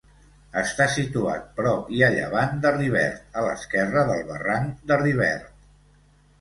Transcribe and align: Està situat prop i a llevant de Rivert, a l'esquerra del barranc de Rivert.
Està 0.61 0.87
situat 0.93 1.43
prop 1.59 1.91
i 1.99 2.01
a 2.07 2.09
llevant 2.17 2.57
de 2.65 2.73
Rivert, 2.79 3.21
a 3.37 3.45
l'esquerra 3.51 4.09
del 4.11 4.27
barranc 4.33 4.85
de 4.93 5.01
Rivert. 5.07 5.57